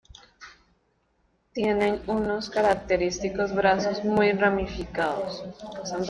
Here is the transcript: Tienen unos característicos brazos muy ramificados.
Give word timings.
Tienen 1.53 2.01
unos 2.07 2.49
característicos 2.49 3.53
brazos 3.53 4.03
muy 4.03 4.31
ramificados. 4.31 5.43